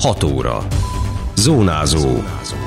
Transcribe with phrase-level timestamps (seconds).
[0.00, 0.66] 6 óra.
[1.36, 2.22] Zónázó.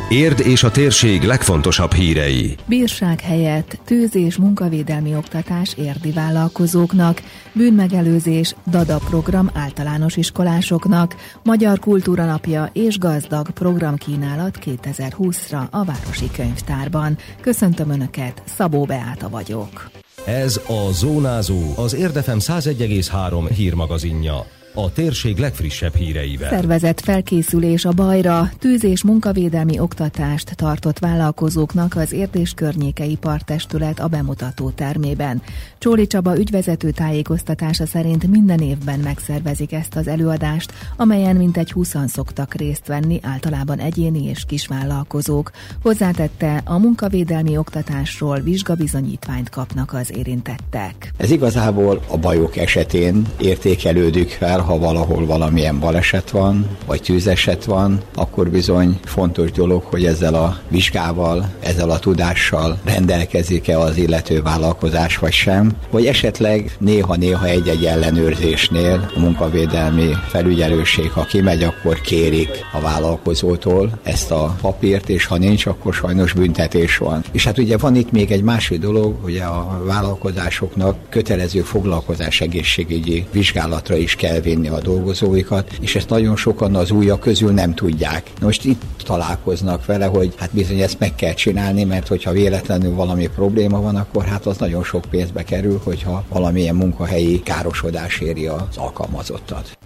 [0.10, 2.56] Érd és a térség legfontosabb hírei.
[2.66, 7.22] Bírság helyett tűz- és munkavédelmi oktatás érdi vállalkozóknak,
[7.54, 17.18] bűnmegelőzés, DADA program általános iskolásoknak, Magyar Kultúra Napja és gazdag programkínálat 2020-ra a Városi Könyvtárban.
[17.42, 19.90] Köszöntöm Önöket, Szabó Beáta vagyok.
[20.26, 24.46] Ez a Zónázó, az Érdefem 101,3 hírmagazinja
[24.76, 26.50] a térség legfrissebb híreivel.
[26.50, 34.08] Szervezett felkészülés a bajra, tűz- és munkavédelmi oktatást tartott vállalkozóknak az Értés környékei partestület a
[34.08, 35.42] bemutató termében.
[35.78, 42.54] Csóli Csaba ügyvezető tájékoztatása szerint minden évben megszervezik ezt az előadást, amelyen mintegy 20 szoktak
[42.54, 45.52] részt venni, általában egyéni és kisvállalkozók.
[45.82, 51.14] Hozzátette, a munkavédelmi oktatásról vizsgabizonyítványt kapnak az érintettek.
[51.18, 58.02] Ez igazából a bajok esetén értékelődik fel, ha valahol valamilyen baleset van, vagy tűzeset van,
[58.16, 65.18] akkor bizony fontos dolog, hogy ezzel a vizsgával, ezzel a tudással rendelkezik-e az illető vállalkozás,
[65.18, 72.80] vagy sem, vagy esetleg néha-néha egy-egy ellenőrzésnél a munkavédelmi felügyelőség, ha kimegy, akkor kérik a
[72.80, 77.24] vállalkozótól ezt a papírt, és ha nincs, akkor sajnos büntetés van.
[77.32, 83.26] És hát ugye van itt még egy másik dolog, ugye a vállalkozásoknak kötelező foglalkozás egészségügyi
[83.32, 88.32] vizsgálatra is kell vinni a dolgozóikat, és ezt nagyon sokan az újak közül nem tudják.
[88.42, 93.28] Most itt találkoznak vele, hogy hát bizony ezt meg kell csinálni, mert hogyha véletlenül valami
[93.28, 98.78] probléma van, akkor hát az nagyon sok pénzbe kerül, hogyha valamilyen munkahelyi károsodás éri az
[98.78, 99.83] alkalmazottat.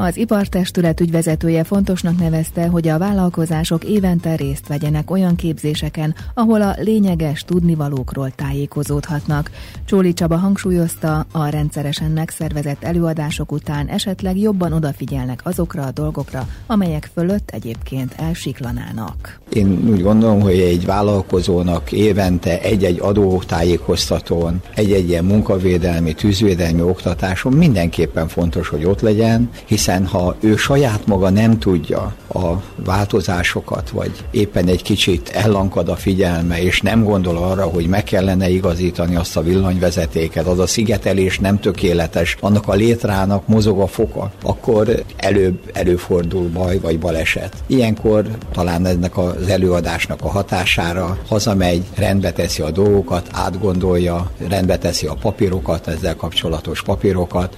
[0.00, 6.74] Az ipartestület ügyvezetője fontosnak nevezte, hogy a vállalkozások évente részt vegyenek olyan képzéseken, ahol a
[6.76, 9.50] lényeges tudnivalókról tájékozódhatnak.
[9.84, 17.10] Csóli Csaba hangsúlyozta, a rendszeresen megszervezett előadások után esetleg jobban odafigyelnek azokra a dolgokra, amelyek
[17.14, 19.40] fölött egyébként elsiklanának.
[19.52, 28.28] Én úgy gondolom, hogy egy vállalkozónak évente egy-egy adótájékoztatón, egy-egy ilyen munkavédelmi, tűzvédelmi oktatáson mindenképpen
[28.28, 32.52] fontos, hogy ott legyen, hiszen hiszen ha ő saját maga nem tudja a
[32.84, 38.48] változásokat, vagy éppen egy kicsit ellankad a figyelme, és nem gondol arra, hogy meg kellene
[38.48, 44.30] igazítani azt a villanyvezetéket, az a szigetelés nem tökéletes, annak a létrának mozog a foka,
[44.42, 47.56] akkor előbb előfordul baj vagy baleset.
[47.66, 55.06] Ilyenkor talán ennek az előadásnak a hatására hazamegy, rendbe teszi a dolgokat, átgondolja, rendbe teszi
[55.06, 57.56] a papírokat, ezzel kapcsolatos papírokat,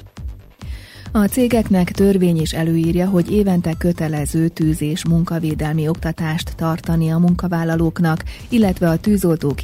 [1.13, 8.25] a cégeknek törvény is előírja, hogy évente kötelező tűz- és munkavédelmi oktatást tartani a munkavállalóknak,
[8.49, 9.55] illetve a tűzoltó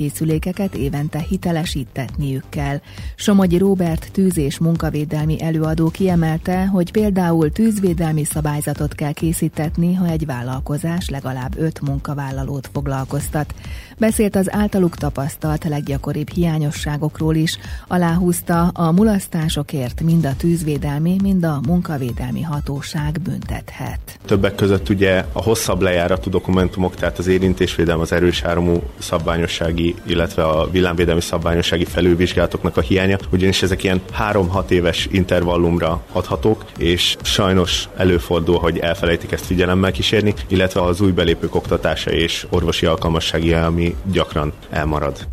[0.75, 2.81] évente hitelesítetniük kell.
[3.15, 10.27] Somogyi Róbert tűz- és munkavédelmi előadó kiemelte, hogy például tűzvédelmi szabályzatot kell készítetni, ha egy
[10.27, 13.55] vállalkozás legalább öt munkavállalót foglalkoztat.
[13.99, 21.61] Beszélt az általuk tapasztalt leggyakoribb hiányosságokról is, aláhúzta a mulasztásokért mind a tűzvédelmi, mind a
[21.67, 24.19] munkavédelmi hatóság büntethet.
[24.27, 30.45] Többek között ugye a hosszabb lejáratú dokumentumok, tehát az érintésvédelem, az erős áramú szabványossági, illetve
[30.45, 37.89] a villámvédelmi szabványossági felülvizsgálatoknak a hiánya, ugyanis ezek ilyen 3-6 éves intervallumra adhatók, és sajnos
[37.97, 43.53] előfordul, hogy elfelejtik ezt figyelemmel kísérni, illetve az új belépők oktatása és orvosi alkalmassági,
[43.87, 45.27] ami gyakran elmarad.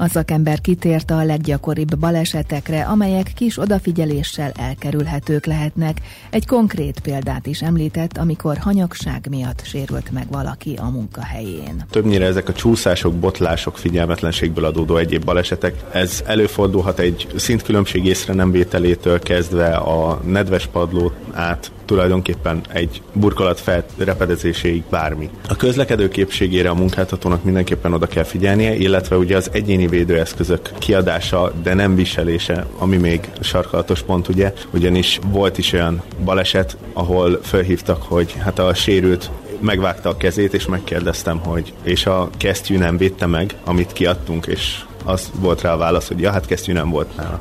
[0.00, 6.00] A szakember kitért a leggyakoribb balesetekre, amelyek kis odafigyeléssel elkerülhetők lehetnek.
[6.30, 11.84] Egy konkrét példát is említett, amikor hanyagság miatt sérült meg valaki a munkahelyén.
[11.90, 15.74] Többnyire ezek a csúszások, botlások, figyelmetlenségből adódó egyéb balesetek.
[15.92, 23.60] Ez előfordulhat egy szintkülönbség észre nem vételétől kezdve a nedves padlót át tulajdonképpen egy burkolat
[23.60, 25.30] felrepedezéséig bármi.
[25.48, 31.52] A közlekedő képségére a munkáltatónak mindenképpen oda kell figyelnie, illetve ugye az egyéni védőeszközök kiadása,
[31.62, 38.02] de nem viselése, ami még sarkalatos pont, ugye, ugyanis volt is olyan baleset, ahol felhívtak,
[38.02, 39.30] hogy hát a sérült
[39.60, 44.80] megvágta a kezét, és megkérdeztem, hogy és a kesztyű nem védte meg, amit kiadtunk, és
[45.04, 47.40] az volt rá a válasz, hogy ja, hát kesztyű nem volt nála.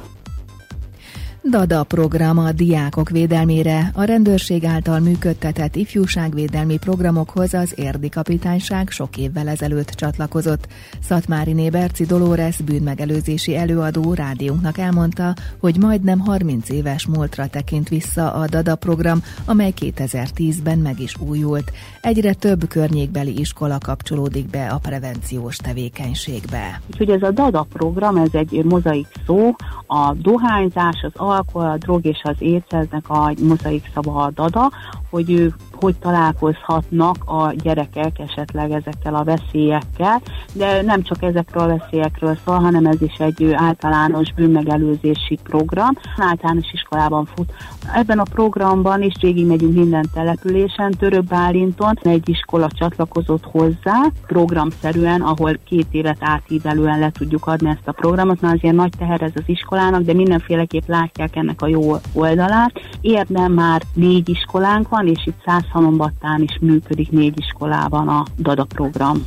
[1.50, 9.18] DADA program a diákok védelmére, a rendőrség által működtetett ifjúságvédelmi programokhoz az érdi kapitányság sok
[9.18, 10.68] évvel ezelőtt csatlakozott.
[11.02, 18.48] Szatmári Berci Dolores bűnmegelőzési előadó rádiónknak elmondta, hogy majdnem 30 éves múltra tekint vissza a
[18.48, 21.72] DADA program, amely 2010-ben meg is újult.
[22.02, 26.82] Egyre több környékbeli iskola kapcsolódik be a prevenciós tevékenységbe.
[26.88, 29.56] Úgyhogy ez a DADA program, ez egy mozaik szó,
[29.88, 34.72] a dohányzás, az alkohol, a drog és az étszernek a mozaik szava a dada,
[35.10, 40.22] hogy ő hogy találkozhatnak a gyerekek esetleg ezekkel a veszélyekkel,
[40.54, 45.98] de nem csak ezekről a veszélyekről szól, hanem ez is egy általános bűnmegelőzési program.
[46.18, 47.54] Általános iskolában fut.
[47.94, 55.22] Ebben a programban is végig megyünk minden településen, Török Bálinton egy iskola csatlakozott hozzá, programszerűen,
[55.22, 59.32] ahol két évet átívelően le tudjuk adni ezt a programot, mert azért nagy teher ez
[59.36, 62.72] az iskolának, de mindenféleképp látják ennek a jó oldalát.
[63.02, 69.26] Érdem már négy iskolánk van, és itt Százhalombattán is működik négy iskolában a DADA program.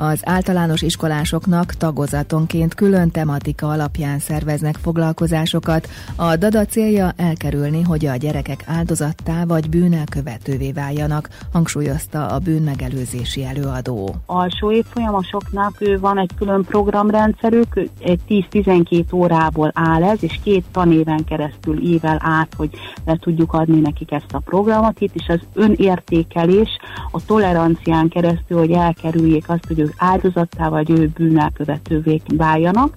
[0.00, 5.88] Az általános iskolásoknak tagozatonként külön tematika alapján szerveznek foglalkozásokat.
[6.16, 14.14] A DADA célja elkerülni, hogy a gyerekek áldozattá vagy bűnelkövetővé váljanak, hangsúlyozta a bűnmegelőzési előadó.
[14.26, 21.78] Alsó évfolyamosoknak van egy külön programrendszerük, egy 10-12 órából áll ez, és két tanéven keresztül
[21.82, 22.70] ível át, hogy
[23.04, 25.00] le tudjuk adni nekik ezt a programot.
[25.00, 26.68] Itt is az önértékelés,
[27.10, 32.94] a tolerancián keresztül, hogy elkerüljék azt, hogy ők áldozattá vagy ő bűnelkövetővé váljanak,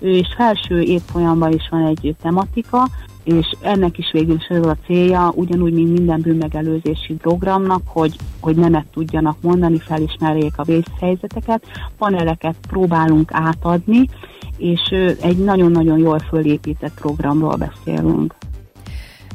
[0.00, 2.88] és felső évfolyamban is van egy tematika,
[3.24, 8.56] és ennek is végül is ez a célja, ugyanúgy, mint minden bűnmegelőzési programnak, hogy, hogy
[8.56, 11.64] nemet tudjanak mondani, felismerjék a vészhelyzeteket,
[11.98, 14.08] paneleket próbálunk átadni,
[14.56, 14.80] és
[15.20, 18.34] egy nagyon-nagyon jól fölépített programról beszélünk.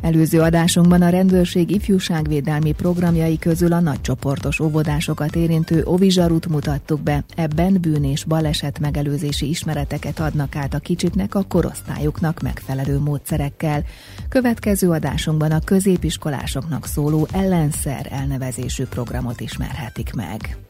[0.01, 7.24] Előző adásunkban a rendőrség ifjúságvédelmi programjai közül a nagycsoportos óvodásokat érintő Ovizsarut mutattuk be.
[7.36, 13.84] Ebben bűn és baleset megelőzési ismereteket adnak át a kicsiknek a korosztályuknak megfelelő módszerekkel.
[14.30, 20.69] Következő adásunkban a középiskolásoknak szóló ellenszer elnevezésű programot ismerhetik meg.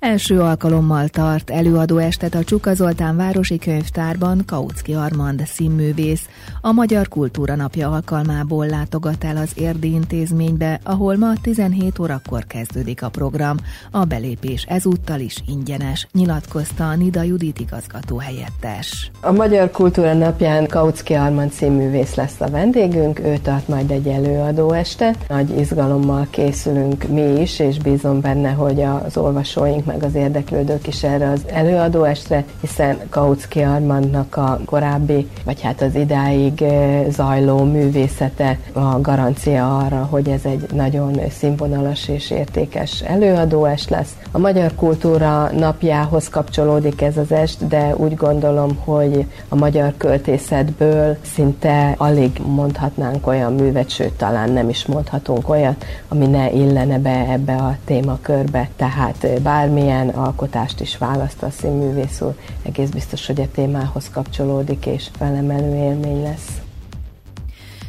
[0.00, 6.28] Első alkalommal tart előadóestet a Csuka Zoltán Városi Könyvtárban Kautsky Armand színművész.
[6.60, 13.02] A Magyar Kultúra Napja alkalmából látogat el az Érdi Intézménybe, ahol ma 17 órakor kezdődik
[13.02, 13.56] a program.
[13.90, 19.10] A belépés ezúttal is ingyenes, nyilatkozta a Nida Judit igazgató helyettes.
[19.20, 25.28] A Magyar Kultúra Napján Kautsky Armand színművész lesz a vendégünk, ő tart majd egy előadóestet.
[25.28, 31.02] Nagy izgalommal készülünk mi is, és bízom benne, hogy az olvasóink meg az érdeklődők is
[31.02, 36.64] erre az előadóestre, hiszen Kautsky Armandnak a korábbi, vagy hát az idáig
[37.08, 44.16] zajló művészete a garancia arra, hogy ez egy nagyon színvonalas és értékes előadóest lesz.
[44.30, 51.16] A magyar kultúra napjához kapcsolódik ez az est, de úgy gondolom, hogy a magyar költészetből
[51.34, 57.26] szinte alig mondhatnánk olyan művet, sőt talán nem is mondhatunk olyat, ami ne illene be
[57.30, 58.68] ebbe a témakörbe.
[58.76, 64.86] Tehát bármi bármilyen alkotást is választ a színművész úr, egész biztos, hogy a témához kapcsolódik,
[64.86, 66.65] és felemelő élmény lesz.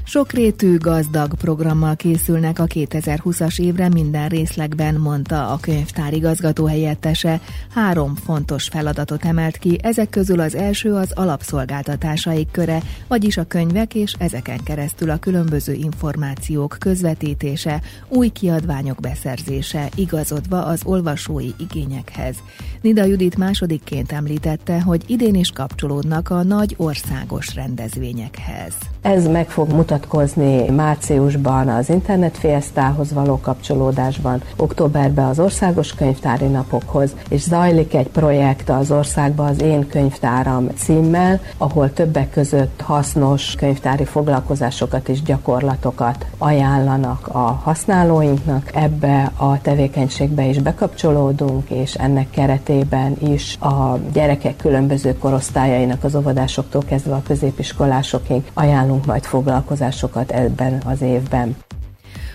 [0.10, 7.42] Sokrétű, gazdag programmal készülnek a 2020-as évre minden részlegben, mondta a könyvtár igazgató helyettese.
[7.74, 13.96] Három fontos feladatot emelt ki, ezek közül az első az alapszolgáltatásaik köre, vagyis a könyvek
[13.96, 22.36] és ezeken keresztül a különböző információk közvetítése, új kiadványok beszerzése, igazodva az olvasói igényekhez.
[22.82, 28.74] Nida Judit másodikként említette, hogy idén is kapcsolódnak a nagy országos rendezvényekhez.
[29.02, 37.42] Ez meg fog mutatkozni márciusban az internetfiesztához való kapcsolódásban, októberben az országos könyvtári napokhoz, és
[37.42, 45.10] zajlik egy projekt az országban az Én könyvtáram címmel, ahol többek között hasznos könyvtári foglalkozásokat
[45.10, 48.72] és gyakorlatokat ajánlanak a használóinknak.
[48.74, 56.82] Ebbe a tevékenységbe is bekapcsolódunk, és ennek keretében is a gyerekek különböző korosztályainak az óvodásoktól
[56.86, 59.86] kezdve a középiskolásokig ajánlunk majd foglalkozásokat
[60.32, 61.67] ebben az évben.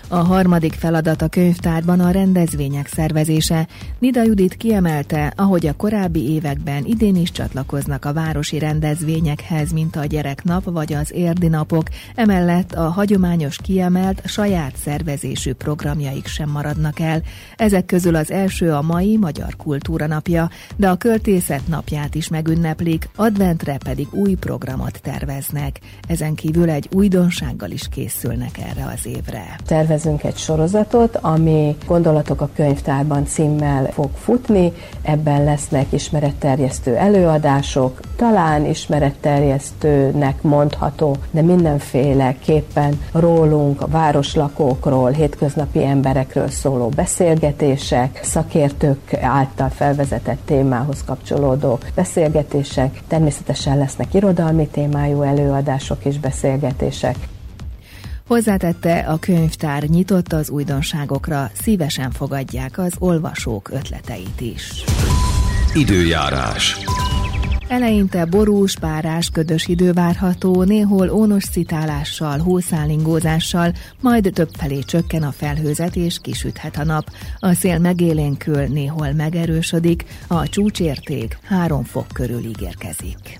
[0.07, 3.67] A harmadik feladat a könyvtárban a rendezvények szervezése.
[3.99, 10.05] Nida Judit kiemelte, ahogy a korábbi években idén is csatlakoznak a városi rendezvényekhez, mint a
[10.05, 17.21] gyereknap vagy az érdi napok, emellett a hagyományos kiemelt, saját szervezésű programjaik sem maradnak el.
[17.55, 23.09] Ezek közül az első a mai Magyar Kultúra napja, de a költészet napját is megünneplik,
[23.15, 25.79] adventre pedig új programot terveznek.
[26.07, 29.55] Ezen kívül egy újdonsággal is készülnek erre az évre.
[29.65, 34.71] Tervez tervezünk egy sorozatot, ami Gondolatok a könyvtárban címmel fog futni,
[35.01, 46.49] ebben lesznek ismeretterjesztő előadások, talán ismeretterjesztőnek mondható, de mindenféle képpen rólunk, a városlakókról, hétköznapi emberekről
[46.49, 57.15] szóló beszélgetések, szakértők által felvezetett témához kapcsolódó beszélgetések, természetesen lesznek irodalmi témájú előadások és beszélgetések,
[58.33, 64.83] Hozzátette, a könyvtár nyitott az újdonságokra, szívesen fogadják az olvasók ötleteit is.
[65.73, 66.77] Időjárás.
[67.67, 75.95] Eleinte borús, párás, ködös idő várható, néhol ónos szitálással, hószálingózással, majd többfelé csökken a felhőzet
[75.95, 77.09] és kisüthet a nap.
[77.39, 83.39] A szél megélénkül, néhol megerősödik, a csúcsérték 3 fok körül ígérkezik.